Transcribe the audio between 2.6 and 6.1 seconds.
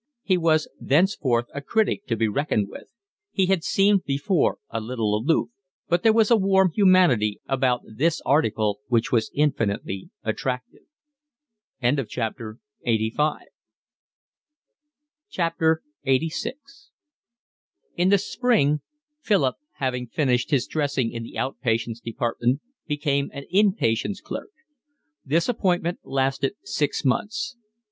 with. He had seemed before a little aloof; but